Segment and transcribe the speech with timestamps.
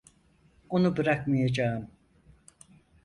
[0.69, 1.87] Onu bırakmayacağım.